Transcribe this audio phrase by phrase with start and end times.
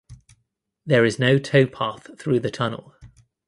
[0.83, 2.95] There is no towpath through the tunnel.